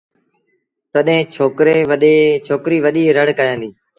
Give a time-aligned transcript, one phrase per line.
[0.93, 1.29] تڏهيݩ
[2.55, 3.69] ڇوڪريٚ وڏيٚ رڙ ڪيآݩدي